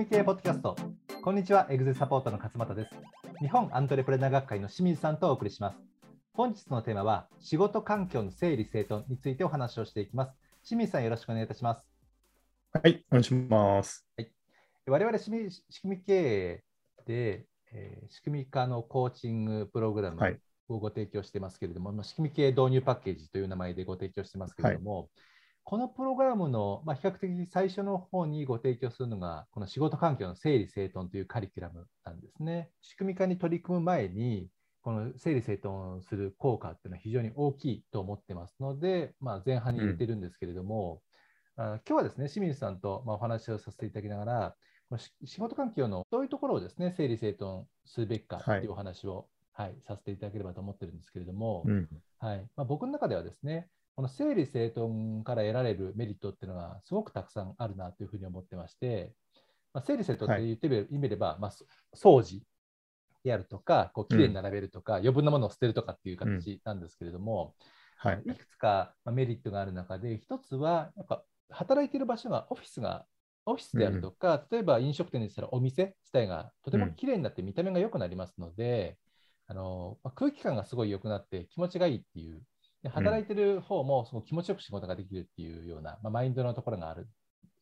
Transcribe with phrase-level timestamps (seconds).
[0.00, 0.76] 組系ポッドキャスト。
[1.22, 2.94] こんにちは、エグゼサポートの勝俣です。
[3.38, 5.76] 日本アントレプレナー学会の清水さんとお送りします。
[6.32, 10.32] 本日のテーマは、仕事環境の整理整頓についてお話をしていきます。
[10.64, 11.86] 清水さん、よろしくお願いいたします。
[12.72, 14.06] はい、お願いします。
[14.86, 15.30] 我々仕
[15.82, 16.64] 組み経営
[17.04, 25.10] で、えー仕組み化のコーチングプログラムはいをご提供してますけれども、まあ仕組み系導入パッケージという名前でご提供してますけれども、
[25.70, 32.70] このプログラムの、まあ、比較的最初の方にご提供するのが、この仕事環境の整理整頓というカリキュラムなんですね。
[32.80, 34.48] 仕組み化に取り組む前に、
[34.82, 41.02] この整理整頓する効果っていうのは非常に大きいと思ってますので、まあ、前半に入れてるんですけれども、
[41.54, 44.56] あ今日はですね、清水さんとまあお話をさせていただきながら、
[44.88, 48.64] このし仕事環境のどういうところをですね、整理整頓するべきかとはい。
[48.64, 52.48] いうお話を、はいさせていただければと思ってるんですけれども、うん、はい。
[52.56, 53.68] まあ、僕の中ではですね、
[54.00, 59.12] この整理整頓から得られるメリットっていうのがすごくたくさんあるなというふうに思ってまして、
[59.74, 61.66] まあ、整理整頓って言ってみれ意味でば、まあ、そ
[62.22, 62.40] 掃除
[63.22, 67.54] であるとか、こうきれいに並べるとか、余分なものを捨てるとかっていう形なんですけれども、
[67.98, 68.22] はい。
[68.24, 73.04] いくつかまあメリットがある中で、一つは、やっぱ働いている場所がオフィスが、
[73.44, 78.96] オフィスであるとか、例えば飲食店でしたらお店自体がとてもきれいになって見た目が良くなりますので、
[79.46, 82.40] あのまあ空気感がすごい良くなって気持ちがいいっていう、
[82.82, 87.08] で働いてる方もすごく気持ちよく仕事ができるっていうような、まあ、マインドのところがある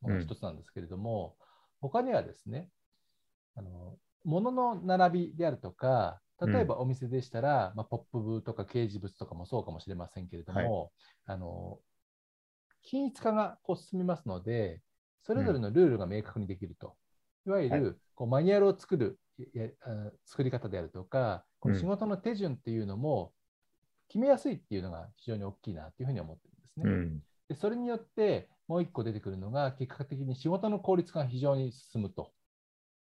[0.02, 1.34] のが一つなんですけれども、
[1.80, 2.68] 他にはですね、
[3.56, 10.92] あの物の並びであるとか、例えばお店でしたら、まあ、ポップとか掲示物とかもそうかもしれませんけれども、
[11.26, 11.78] あの
[12.82, 14.80] 均一化がこう進みますので、
[15.22, 16.94] それぞれのルールが明確にできると。
[17.46, 19.18] いわゆはるこうマニュアルを作る
[20.26, 23.32] 作り方であるとか、この仕事の手順っていうのも
[24.08, 26.82] 決めやすいっていうのが非常に大きいなというふうに思ってるんですね。
[26.84, 32.32] うん、でそれによって、もう一個出てくるのが、結果的に仕事の効率化が非常に進むと。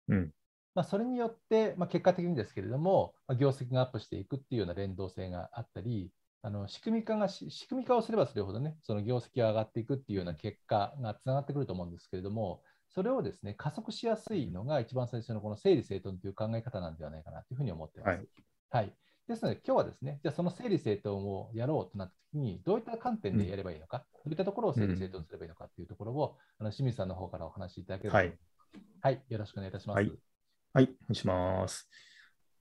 [0.07, 0.31] うん、
[0.75, 6.11] まあ、それによって、まあ、結果的にですけれども、まあ、業績がアップしていくっていうような連動性があったり、
[6.41, 18.17] あの仕組み化がし仕組み化をすればするほどね、その業績が上がっていくっていうような結果がつながってくると思うんですけれども、それをですね加速しやすいのが一番最初のこの整理整頓という考え方なんではないかなというふうに思っています。
[18.17, 18.27] はい
[18.71, 18.93] はい
[19.29, 28.39] ですので、今日はですね、じゃあその整理整頓をやろうとなったときに、どういった観点でやればいいのか、どういったところを整理整頓すればいいのかというところを、あの清水さんの方からお話しいただければと思い。
[29.01, 29.97] はい、よろしくお願いいたします。
[29.97, 30.11] はい。
[30.73, 31.89] はい、お願いします。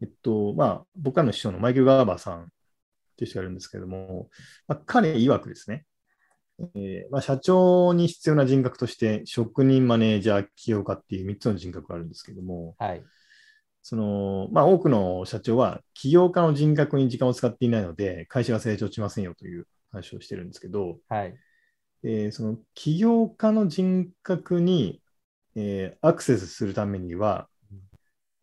[0.02, 2.52] えっと、まあ、僕らの師匠のマイケル・ガーバーさん
[3.16, 4.28] という人がいるんですけれども、
[4.66, 5.86] まあ、彼曰くですね、
[6.74, 13.02] えーまあ、社長に必要な人格として、職人、マネージャー、起業家っていう3つの人格があるんですけども、はい、
[13.88, 21.34] その、まあ、多くの社長は起業家の人格に時間を使っていないので、会社が成長しませんよという話をしてるんですけど、はい、
[22.02, 25.00] えーその起業家の人格に、
[25.56, 27.48] えーアクセスするためには、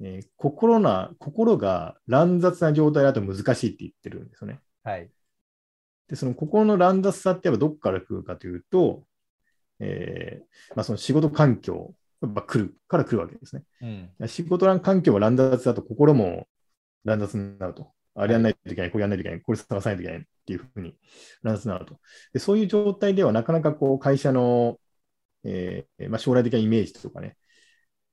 [0.01, 4.61] えー心な心が乱雑な状態だと難しいって言ってるんですよね。
[4.83, 5.11] はい、
[6.07, 9.03] で、その心の乱雑さってやっぱどこから来るかというと、
[9.79, 13.63] えーまあ、その仕事環境来るから来るわけですね。
[14.19, 16.47] うん、仕事環境が乱雑だと心も
[17.03, 17.91] 乱雑になると。
[18.15, 20.95] あれやんないといけない、これやんないといけない、これ探さないといけないっていうふうに
[21.43, 21.99] 乱雑になると。
[22.33, 24.79] でそういう状態ではなかなかこう会社の、
[25.43, 27.35] えーまあ、将来的なイメージとかね、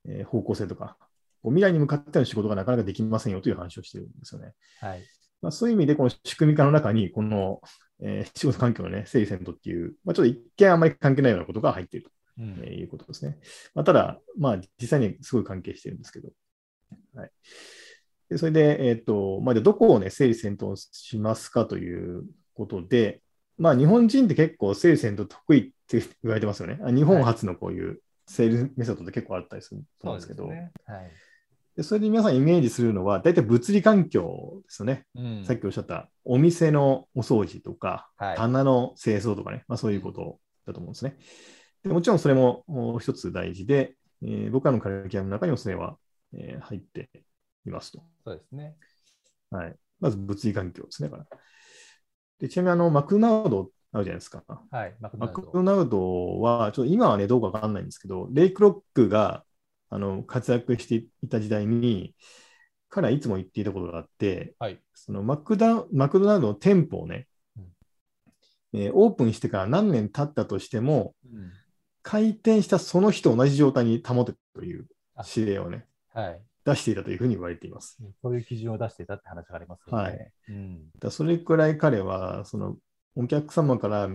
[0.07, 0.97] えー方向性とか、
[1.43, 4.55] こう未来に向かっての仕事がなかなかできませんよという話をしてるんですよね。
[4.81, 5.05] はい、
[5.41, 7.61] まあ、そういう意味で、この仕組み化の中に、この、
[8.01, 13.39] えー仕事環境のね、整理整頓っていう、まあ、ちょっと一見あんまり関係ないようなことが入っているとうんえーいうことですね。
[13.75, 16.31] まあ、ただ、まあ、実際にすごい関係してるんですけど。
[17.15, 17.31] はい、
[18.31, 23.23] でそれで、えっ、と、まあ、どこをね、整理整頓しますかということで、
[23.59, 26.79] まあ、日本人って結構整理整頓得意って言われてますよね。
[26.83, 30.73] あ日本初のこういう整理メソッドって結構あったりすると思うんですけど、ね。
[30.87, 31.11] はい、
[31.77, 35.07] でそれで皆さんイメージするのは、大体物理環境ですよね。
[35.15, 41.17] うんさっきおっしゃったお店のお掃除とか、はい棚の清掃とかね、まあ、そういうことだと思うんですね。
[41.83, 45.97] でもちろんそれもお一つ大事で、えー僕らのカリキュラムの中にもそれは、
[46.35, 47.11] えー入って
[47.67, 48.03] いますと。
[48.25, 48.77] そうですね。
[49.51, 51.09] はい、まず物理環境ですね。
[51.09, 51.39] だから
[52.39, 54.43] でちなみにあのマクドナルドあるじゃないですか。
[54.71, 59.45] はい、マクドマナルドは、ちょっと今はね、どうかわかんないんですけど、レイクロックが
[59.91, 62.15] あの活躍していた時代に、
[62.89, 67.27] 彼はいつも言っていたことがあって、はい、そのマクダマクドナルドの店舗をね、
[68.73, 71.53] えーオープンしてから何年経ったとしても、うん
[72.03, 74.87] 開店したその日と同じ状態に保てという
[75.37, 77.99] 指令をね、はい、出していたというふうに言われています。
[78.21, 80.03] そういう基準を出していたって話がありますよね。
[80.03, 82.77] はいうんだそれくらい彼は、その
[83.17, 84.11] お客様から、う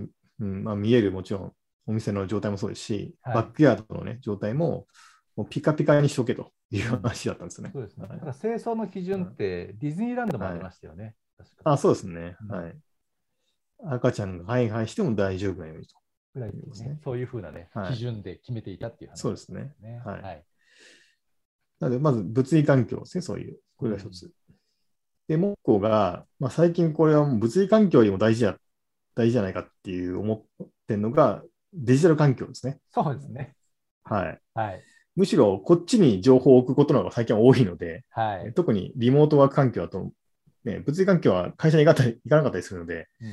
[0.46, 1.54] んまあ、見えるもちろん
[1.88, 4.88] お店の状態もそうですし、はいバックヤードの、ね、状態も
[5.36, 7.72] もうピカピカにしとけという話だったんですよね。
[7.74, 8.08] そうですね。
[8.08, 11.16] はいだから清掃の基準ってディズニーランドもありましたよね。
[11.38, 12.36] 確かあ、そうですね。
[12.42, 12.76] うんはい。
[13.90, 15.96] 赤ちゃんがハイハイしても大丈夫なようにと。
[16.38, 17.00] ぐらいですねね。
[17.04, 19.74] そういうふうなね、はい基準で決めていたっていう話そうですね。
[19.82, 20.02] ね。
[20.06, 20.44] はいはい。
[21.80, 23.58] なので、まず物理環境ですね、そういう。
[23.76, 24.32] これが一つ。
[25.28, 28.58] で、もう一個が、まあ、最近これは物理環境よりも大事や、
[29.16, 31.44] 大事じゃないかっていう思ってるのが、
[31.74, 32.80] デジタル環境ですね。
[32.92, 33.56] そうですね。
[34.04, 34.40] はい。
[34.54, 34.84] はい。
[35.16, 38.54] むしろこっちに情報を置くことの方が最近は多いので、はい。
[38.54, 40.12] 特にリモートワーク環境だと、
[40.64, 42.04] ね、物理環境は会社に行か
[42.38, 43.30] なかったりするので、うん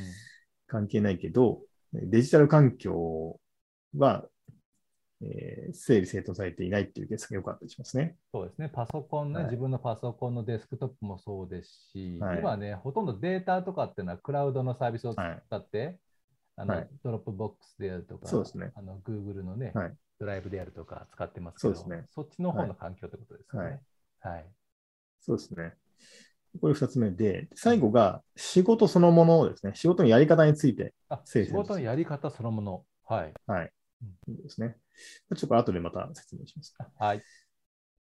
[0.67, 1.61] 関係ないけど、
[1.95, 3.39] デジタル環境
[3.97, 4.25] は、
[5.23, 8.17] えー整理整頓されていないっていうケースがよくあったりしますね。
[8.33, 8.69] そうですね。
[8.69, 15.43] パソコンね、はい自分のパソコンのデスクトップもそうですし、はい今ね、ほとんどデータとかっていうのはクラウドのサービスを使はい。
[15.57, 15.99] って、
[16.57, 23.81] あのはいドロップボックスであるとか、そうですねあの Google のね、はいドライブであるとか使ってますけど、そうですねそっちの方の環境ってことですよね。
[24.21, 24.45] はい。
[25.21, 25.75] そうですね。
[26.61, 29.73] これ二つ目で、最後が仕事そのものですね。
[29.75, 32.85] 仕事のやり方について仕事のやり方そのもの。
[33.05, 33.35] はい。
[34.29, 34.77] ですね。
[35.37, 36.75] ちょっと後でまた説明します。
[36.79, 37.23] あはい。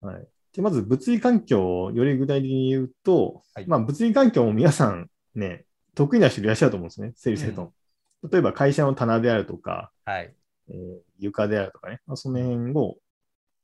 [0.01, 0.27] はい。
[0.53, 5.65] で、まず物理環境をより具体的に言うと、はいまあ物理環境も皆さんね、
[5.95, 7.13] 得意な人いらっしゃると思うんですね。
[7.15, 7.69] 整理整頓。
[8.31, 10.33] 例えば会社の棚であるとか、はい。
[10.69, 10.75] えー
[11.17, 12.97] 床であるとかね、まあ、その辺を、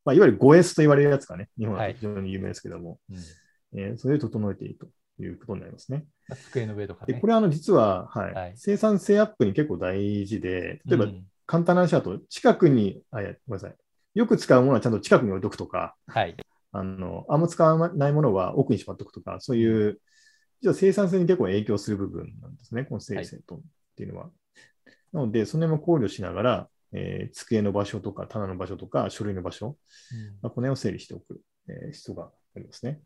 [0.05, 3.17] まあ、いわゆる 5S と言われるやつがね、日本だと非常に有名ですけども、うん
[3.75, 4.87] えーそれで整えていると
[5.23, 6.05] いうことになりますね。
[6.49, 7.19] 机の上とかで、ね。
[7.19, 13.75] これはあの実は、はいはい生産性アップに結構大事で、例えばうん簡単な話だと、近くに、あ、いや、ごめんなさい。
[14.13, 16.37] よく使うものはちゃんと近くに置いとくとか、はい。
[16.71, 19.99] あの、あんま使わないものは奥にしまっておくとか、そういう、
[20.61, 23.63] 実は生産性に結構影響する部分なんですね、この整理整頓っ
[23.97, 24.29] ていうのは。
[25.11, 29.75] なので、その辺も考慮しながら、えー机の場所とか、棚の場所とか、書類の場所、
[30.41, 33.01] まあ、この辺を整理しておく、えー必要がありますね。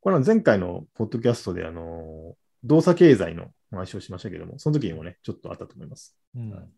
[0.00, 6.16] これは前回のポッドキャストで、あの、動作経済の話をしましたけども、その時にもね、ちょっとあったと思います。
[6.34, 6.68] うんはい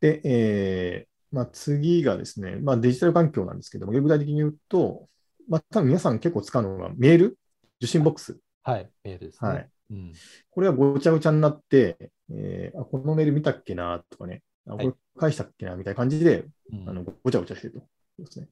[0.00, 5.08] で、えーまあ、次がですね、まあ、デジタル環境なんですけども、具体的に言うと、
[5.48, 7.38] まあ、多分皆さん結構使うのがメール、
[7.80, 8.38] 受信ボックス。
[8.62, 8.88] はい。
[9.02, 9.50] メールですね。
[9.50, 10.12] はいうん
[10.50, 11.96] これがごちゃごちゃになって、
[12.30, 18.40] えーあこのメール見たっけなとかね、あはいこれ返したっけなみたいな感じで、うんあのごちゃごちゃしてると。
[18.40, 18.48] ね。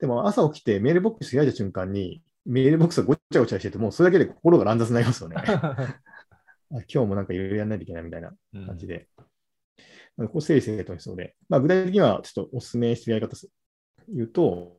[0.00, 5.36] でも朝起きてメールボックス開いた瞬間に、メールボックスがごちゃごちゃしてて、もうそれだけで心が乱雑になりますよね。
[5.46, 5.94] あ
[6.70, 9.08] 今日もなんかいろいろやらないといけないみたいなうん感じで。
[10.16, 13.48] なのでこう整理整頓しそうで、まあ、具体的にはちょっとお勧めしてるやり方す
[14.08, 14.78] 言うと、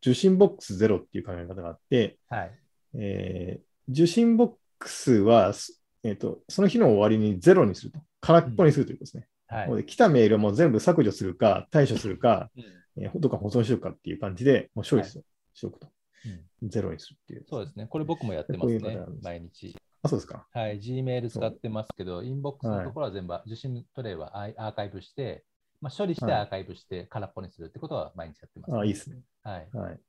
[0.00, 2.58] 受信ボックスゼロっていう考え方があって、はい。
[2.94, 9.22] えー受信ボックスは、すえーと、その日の終わりにゼロにすると、空っぽにするということですね。
[9.48, 12.64] はいなので来たメールをもう全部削除するか、対処するか、うん
[12.96, 15.88] えー どっか保存しようかっていう感じで、もう処理しておくと、
[16.26, 17.44] うんゼロにするっていう。
[17.48, 17.86] そうですね。
[17.88, 19.76] これ僕もやってますね毎日。
[20.02, 20.46] あ、そうですか。
[20.52, 20.78] はい。
[20.78, 25.44] Gmail 使ってますけど、インボックスのところは全部、受信トレイはアーカイブして、
[25.80, 29.20] まあ、処理してはいアーカイブして空っぽにするってことは毎日やってます、あ、いいですね。
[29.42, 29.68] はい。
[29.72, 30.00] はい。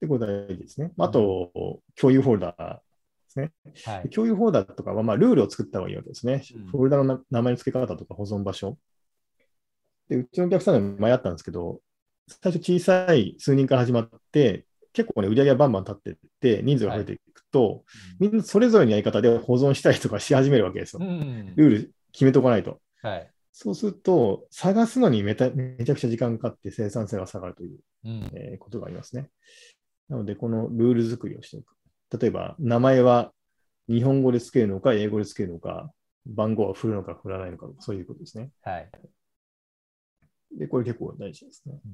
[0.00, 0.92] で、これ大事ですね。
[0.98, 2.80] あと、共有フォルダーで
[3.28, 3.52] すね。
[3.84, 4.10] はい。
[4.10, 6.42] 共有フォルダとかは、まあ、ルールを作った方がいいわけですね。
[6.54, 8.78] うんフォルダのな名前の付け方とか保存場所。
[10.08, 11.80] で、うちのお客さんで迷ったんですけど、
[12.42, 17.84] 最初小さい数人から始まって、結構ね、売り上げがバンバン立っていって、人数が増えていくと、
[18.18, 21.00] みんなそれぞれのやり方で保存したりとかし始めるわけですよ。
[21.02, 21.54] うん。
[21.56, 22.80] ルール決めとかないと。
[23.02, 23.30] はい。
[23.52, 28.30] そうすると、探すのにめためちゃくちゃ時間かかって生産性が下がるという、うん。
[28.34, 29.30] えーことがありますね。
[30.08, 31.74] なので、このルール作りをしておく。
[32.20, 33.32] 例えば、名前は
[33.88, 35.90] 日本語でつけるのか、英語でつけるのか、
[36.26, 38.50] 番号は振るのか振らないのか、そういうことですね。
[38.62, 38.90] はい。
[40.52, 41.92] で、これ結構大事ですねうん。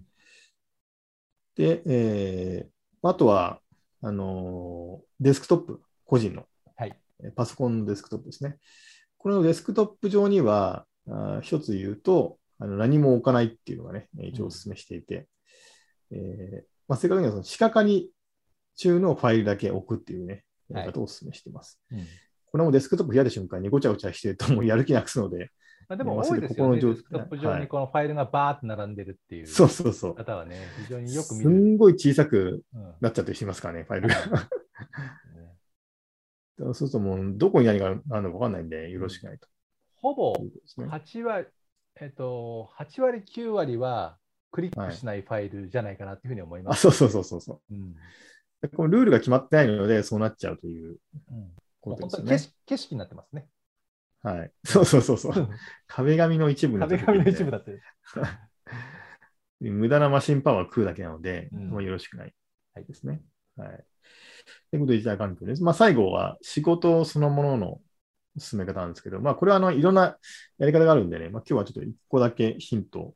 [1.56, 2.70] で、えー
[3.02, 3.60] あとは、
[4.02, 6.44] あのーデスクトップ、個人の、
[6.76, 6.94] はい。
[7.22, 8.58] えーパソコンのデスクトップですね。
[9.16, 15.28] このデスクトップ上には、あー一つ言うと、あの何も置かないっていうのがね、一応お勧めしていて、
[16.10, 18.10] えーまあ、正確にはその、仕掛かり
[18.76, 21.80] 中のファイルだけ置くっていうね、やり方をお勧めしています。
[21.92, 22.06] うん
[22.52, 25.50] これもデスクトップ開いた瞬間にごちゃごちゃしてるともうやる気なくすので、
[25.90, 26.80] まあ、でもまあ多いですよね。
[26.80, 30.14] デスクトップ上はいにこのファイルがバーって並んでるっていうそうそうそう。
[30.14, 31.50] 方はね、非常によくす見る。
[31.50, 34.14] んごい小さくうんなっちゃったりしますからね、ファイルが。
[34.14, 34.20] ね
[36.60, 39.48] そうするともう、どこに何があるのか分かんないんで、よろしくないと
[39.96, 40.86] ほぼいうことですね。
[40.86, 41.46] 8 8割、
[42.00, 44.16] えっと、8割、9割は
[44.52, 46.82] クリックしないファイルじゃないかなというふうに思いまあ、す。
[46.82, 47.96] そうそうそうそうそうん
[48.62, 48.68] う。
[48.68, 50.98] このルールが決まってないので、そうなっちゃうという
[51.32, 52.30] うんことですよね。
[52.30, 53.48] 本当に景色になってますね。
[54.22, 54.52] はい。
[54.64, 55.48] そうそうそうそう。
[55.86, 57.80] 壁紙の一部壁紙の一部だって。
[59.60, 62.34] 無駄なマシンパワーを食うだけなので、うんまあよろしくない
[62.74, 63.22] はいですね。
[63.56, 63.84] はい。
[64.70, 65.62] ということで、デジタル環境です。
[65.62, 67.80] まあ、最後は仕事そのものの
[68.38, 70.18] 進め方なんですけど、まあ、これはあのいろんな
[70.58, 73.14] やり方があるんでね、まあ、今日はちょっと1個だけヒント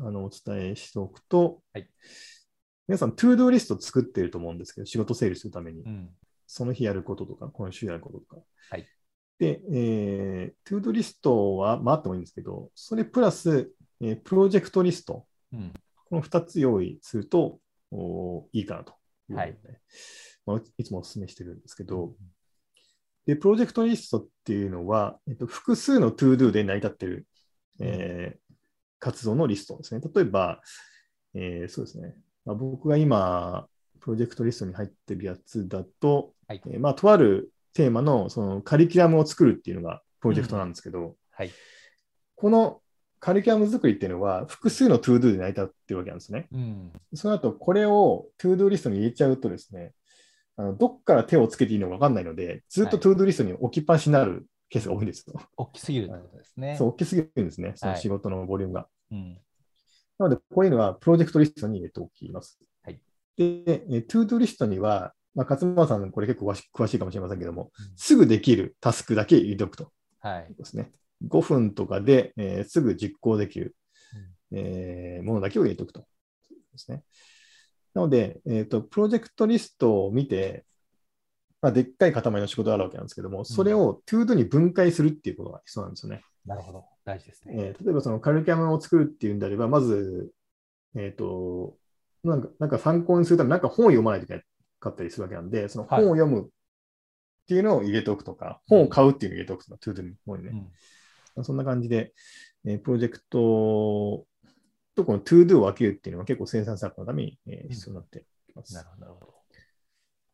[0.00, 1.88] あのお伝えしておくと、はい
[2.90, 5.88] 皆さん、 ToDo リスト作ってると思うんですけど、仕事整理するためにう。
[5.88, 6.10] ん。
[6.48, 8.42] その日やることとか、今週やることとか。
[8.70, 8.86] はい
[9.40, 15.72] で、えー、 ToDo リストは、まあ、あってもいいんですけど、それプラス、えープロジェクトリスト、うん。
[16.10, 17.58] この2つ用意すると
[17.90, 18.92] おいいかなと
[19.30, 19.58] いうことで、はい。
[20.44, 22.12] まあ、いつもお勧めしてるんですけど、
[23.24, 27.26] で、プロジェクトリストっていうのは、えっと、複数の ToDo で成り立ってる、
[27.80, 28.40] えー
[29.02, 30.02] 活動のリストですね。
[30.14, 30.60] 例えば、
[31.32, 32.14] えーそうですね。
[32.44, 33.66] まあ、僕が今、
[34.00, 36.60] プロジェクトリストに入ってるやつだと、はい。
[36.66, 41.50] えーまあ、とあるテーマのそのカリキュラムを作るっていうのがプロジェクトなんですけど、はい。
[42.36, 42.80] この
[43.18, 46.48] カリキュラム作りっていうのは複数の ToDo で成り立ってるわけなんですね。
[46.52, 46.92] うん。
[47.14, 49.92] その後、これを ToDo リストに入れちゃうとですね、
[50.56, 55.40] あのどっから手をつけていいのか分かんないので、ずっとはい ToDo リストに置きっぱなしになるケースが多いんですよ。
[55.56, 56.76] 大きすぎるってことですね。
[56.76, 58.86] そう、大きすぎるんですね、そのはい仕事のボリュームが。
[59.10, 59.38] うん。
[60.18, 62.58] なので、こういうのはプロジェクトリストに入れておきます。
[62.82, 63.00] はい
[63.36, 69.92] で、え ToDo リストには、まあ、勝間さん、これ結構詳し詳しいかもしれませんけども、うんすぐできるタスクだけ入れておくと。
[70.20, 70.54] はい。
[70.56, 70.92] ですね。
[71.26, 73.76] 5分とかで、えーすぐ実行できる、
[74.52, 76.00] えーものだけを入れておくと。
[76.72, 77.02] ですね。
[77.94, 80.64] なので、えーと、プロジェクトリストを見て、
[81.60, 86.22] まあ、でっかい塊の仕事があるわけなんですけども、それを ToDo に分解するっていうことが必要なんですよね。
[86.46, 86.84] なるほど。
[87.04, 87.54] 大事ですね。
[87.56, 90.30] えー例えばそのカリキュラムを作るっていうんであれば、まず、
[90.96, 91.76] えっ、と、
[92.24, 94.40] なんか、なんか参考にするためになんか本を読まないといけな
[94.80, 96.48] かったりするわけなんで、その本を読むっ
[97.46, 100.52] ていうのを入れておくとか、本を買うっていうのを入れておくとか、ToDo に方にね。
[101.36, 101.44] うん。
[101.44, 102.12] そんな感じで、
[102.64, 104.26] えープロジェクト
[104.94, 108.74] とこの ToDo を分けるっていうのは結構生産策のために、えー必要になってきます。
[108.74, 109.00] なるほど。
[109.00, 109.34] なるほど。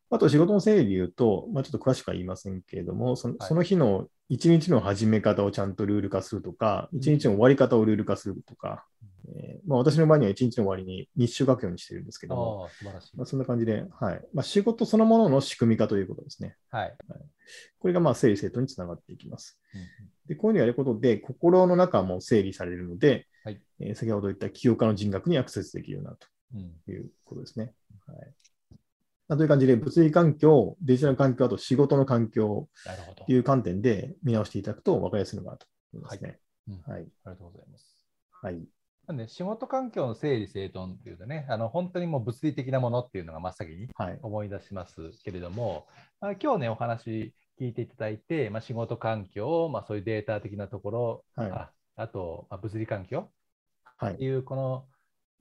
[0.08, 8.95] あと仕事の整理で言うと、まあ、ちょっと詳しくは言いませんけれども、その,、はいその日の一日の始め方をちゃんとルール化するとか、一日の終わり方をルール化するとか、えー
[9.66, 13.26] まあ、私の場合には一日の終わりに日誌を書くようにしてるんですけども、ああ、素晴らしいまあ、。
[13.26, 16.56] そんな感じで、はいまあ、仕事そのものの仕組み化ということですね。
[16.70, 16.96] はい。
[17.78, 19.58] これがまあ整理整頓につながっていきます。
[19.74, 19.80] うん
[20.26, 26.18] で、こういうのをやることで、心の中も整理されるので、はいえー先ほど言った起業家の人格にアクセスできるようになる
[26.54, 26.72] うん。
[26.84, 27.72] ということですね。
[28.06, 28.18] はい
[29.28, 33.32] まあという感じで、物理環境、デジタル環境、あと仕事の環境なるほどと。
[33.32, 36.38] いう観点で見直していただくと分かりやすいのかなと思いますね。
[36.68, 37.02] うんはい。
[37.02, 38.06] ありがとうございます。
[38.42, 38.60] はい。
[39.06, 44.18] なんで、仕事環境の整理整頓っていうとね、あの本当にもう物理的なものっていうのが真っ先にはい。
[44.22, 45.86] 思い出しますけれども、
[46.20, 53.30] まあ、今日ね、お話聞いていただいて、まあ、仕事環境、まあ、そういうデータ的なところ、はいああと、まあ、物理環境
[53.96, 54.14] はい。
[54.14, 54.84] っていうこの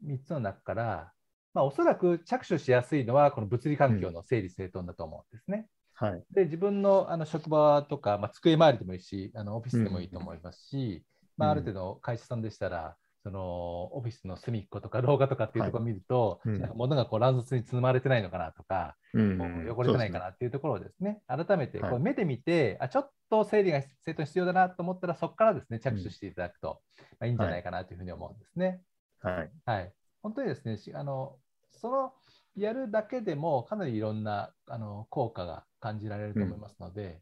[0.05, 1.11] 3つの中から、
[1.53, 5.67] まあ、おそらく着手しやすいのはこの物理環境の整理整頓だと思うんですね。
[5.93, 6.23] はい。
[6.31, 11.03] で自分のあの職場とか、まあ、机周りでもいいしあのオフィスでもいいと思いますし、
[11.37, 12.95] まあ、ある程度会社さんでしたら、
[13.25, 16.61] そのオフィスの隅っことか廊下とかっていうところを見ると、はいうん。
[16.61, 19.67] なんか物がこう乱雑に積まれてないのかなとか、うん。
[19.67, 21.89] 汚れてないかなっていうところをですね、改めてはい。
[21.89, 28.79] こう目で見て、あちょっと整理が整頓必要だなと思ったら、そこからですね着手していただくと、まあ、いいんじゃないかなというふうに思うんですね。
[29.21, 29.51] はい。
[29.65, 29.91] はい、
[30.21, 31.35] 本当にですね、しあの
[31.71, 32.13] その
[32.55, 37.21] やるだけでもかなりいろんなあの効果が感じられると思いますので、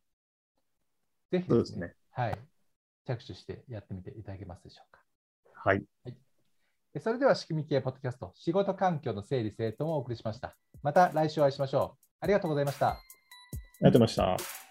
[1.32, 1.96] ぜひですすね。
[2.12, 2.38] はい、
[3.08, 5.03] 着手してやってみていただけますでしょうか。
[5.64, 5.84] はい。
[6.94, 10.56] でそれでは仕組み系ポッドキャスト、仕事環境の整理整頓をお送りしました。
[10.84, 12.00] また来週お会いしましょう。
[12.20, 12.90] ありがとうございました。
[12.90, 12.98] あ
[13.80, 14.63] りがとうございました。